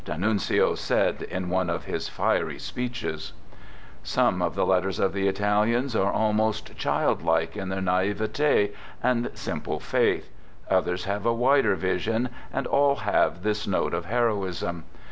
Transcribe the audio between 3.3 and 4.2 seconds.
9 Digitized by io "THE GOOD SOLDIER"